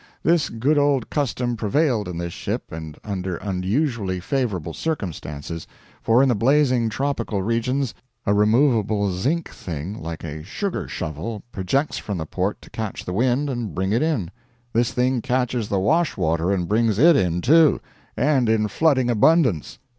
[0.23, 5.67] This good old custom prevailed in this ship, and under unusually favorable circumstances,
[6.01, 7.93] for in the blazing tropical regions
[8.25, 13.47] a removable zinc thing like a sugarshovel projects from the port to catch the wind
[13.47, 14.31] and bring it in;
[14.73, 17.79] this thing catches the wash water and brings it in, too
[18.17, 19.77] and in flooding abundance.